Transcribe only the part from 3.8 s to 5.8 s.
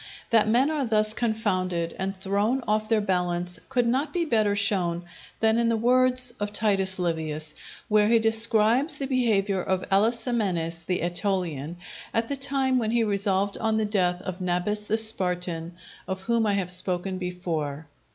not be better shown than in the